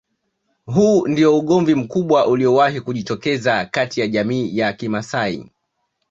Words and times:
Huu 0.65 1.07
ndio 1.07 1.37
ugomvi 1.39 1.75
mkubwa 1.75 2.27
uliowahi 2.27 2.81
kujitokeza 2.81 3.65
kati 3.65 3.99
ya 3.99 4.07
jamii 4.07 4.57
ya 4.57 4.73
kimasai 4.73 5.49